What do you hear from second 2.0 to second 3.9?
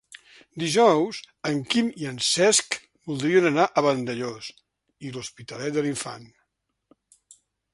i en Cesc voldrien anar a